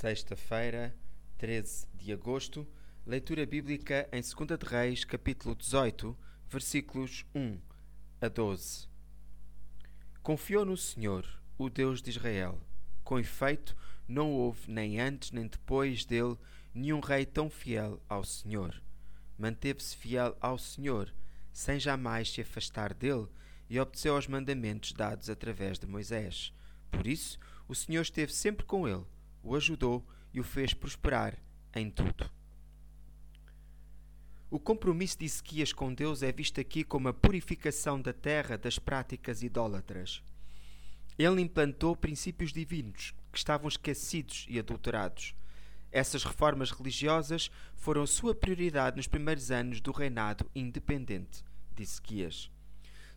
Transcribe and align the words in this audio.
Sexta-feira, 0.00 0.96
13 1.36 1.86
de 1.92 2.10
agosto, 2.10 2.66
leitura 3.06 3.44
bíblica 3.44 4.08
em 4.10 4.22
2 4.22 4.58
de 4.58 4.66
Reis, 4.66 5.04
capítulo 5.04 5.54
18, 5.54 6.16
versículos 6.48 7.26
1 7.34 7.60
a 8.18 8.28
12. 8.28 8.88
Confiou 10.22 10.64
no 10.64 10.74
Senhor, 10.74 11.26
o 11.58 11.68
Deus 11.68 12.00
de 12.00 12.08
Israel. 12.08 12.58
Com 13.04 13.18
efeito, 13.18 13.76
não 14.08 14.32
houve 14.32 14.72
nem 14.72 14.98
antes 14.98 15.32
nem 15.32 15.46
depois 15.46 16.06
dele 16.06 16.38
nenhum 16.72 17.00
rei 17.00 17.26
tão 17.26 17.50
fiel 17.50 18.02
ao 18.08 18.24
Senhor. 18.24 18.82
Manteve-se 19.36 19.94
fiel 19.94 20.34
ao 20.40 20.56
Senhor, 20.56 21.12
sem 21.52 21.78
jamais 21.78 22.32
se 22.32 22.40
afastar 22.40 22.94
dele, 22.94 23.28
e 23.68 23.78
obedeceu 23.78 24.14
aos 24.14 24.26
mandamentos 24.26 24.94
dados 24.94 25.28
através 25.28 25.78
de 25.78 25.86
Moisés. 25.86 26.54
Por 26.90 27.06
isso, 27.06 27.38
o 27.68 27.74
Senhor 27.74 28.00
esteve 28.00 28.32
sempre 28.32 28.64
com 28.64 28.88
ele 28.88 29.04
o 29.42 29.54
ajudou 29.56 30.06
e 30.32 30.40
o 30.40 30.44
fez 30.44 30.74
prosperar 30.74 31.36
em 31.74 31.90
tudo. 31.90 32.30
O 34.50 34.58
compromisso 34.58 35.18
de 35.18 35.26
Ezequias 35.26 35.72
com 35.72 35.94
Deus 35.94 36.22
é 36.22 36.32
visto 36.32 36.60
aqui 36.60 36.82
como 36.82 37.08
a 37.08 37.14
purificação 37.14 38.00
da 38.00 38.12
terra 38.12 38.58
das 38.58 38.78
práticas 38.78 39.42
idólatras. 39.42 40.22
Ele 41.16 41.40
implantou 41.40 41.94
princípios 41.94 42.52
divinos 42.52 43.14
que 43.30 43.38
estavam 43.38 43.68
esquecidos 43.68 44.46
e 44.48 44.58
adulterados. 44.58 45.34
Essas 45.92 46.24
reformas 46.24 46.70
religiosas 46.70 47.50
foram 47.76 48.06
sua 48.06 48.34
prioridade 48.34 48.96
nos 48.96 49.06
primeiros 49.06 49.50
anos 49.50 49.80
do 49.80 49.92
reinado 49.92 50.50
independente 50.54 51.44
de 51.74 51.82
Ezequias. 51.82 52.50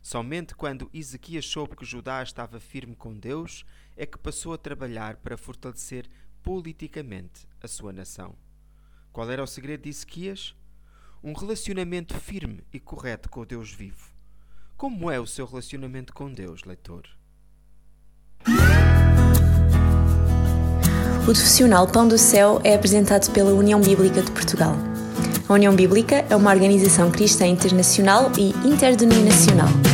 Somente 0.04 0.54
quando 0.54 0.90
Ezequias 0.92 1.46
soube 1.46 1.74
que 1.74 1.84
Judá 1.86 2.22
estava 2.22 2.60
firme 2.60 2.94
com 2.94 3.14
Deus 3.14 3.64
é 3.96 4.04
que 4.04 4.18
passou 4.18 4.52
a 4.52 4.58
trabalhar 4.58 5.16
para 5.16 5.38
fortalecer 5.38 6.04
politicamente 6.42 7.48
a 7.62 7.66
sua 7.66 7.90
nação. 7.90 8.34
Qual 9.10 9.30
era 9.30 9.42
o 9.42 9.46
segredo 9.46 9.84
de 9.84 9.88
Ezequias? 9.88 10.54
Um 11.22 11.32
relacionamento 11.32 12.14
firme 12.20 12.62
e 12.70 12.78
correto 12.78 13.30
com 13.30 13.40
o 13.40 13.46
Deus 13.46 13.72
vivo. 13.72 14.12
Como 14.76 15.10
é 15.10 15.18
o 15.18 15.26
seu 15.26 15.46
relacionamento 15.46 16.12
com 16.12 16.30
Deus, 16.30 16.64
leitor? 16.64 17.08
O 21.22 21.24
profissional 21.24 21.88
Pão 21.88 22.06
do 22.06 22.18
Céu 22.18 22.60
é 22.62 22.74
apresentado 22.74 23.32
pela 23.32 23.54
União 23.54 23.80
Bíblica 23.80 24.20
de 24.20 24.30
Portugal. 24.32 24.74
A 25.48 25.52
União 25.54 25.74
Bíblica 25.74 26.16
é 26.28 26.36
uma 26.36 26.52
organização 26.52 27.10
cristã 27.10 27.46
internacional 27.46 28.30
e 28.36 28.50
interdenominacional 28.68 29.93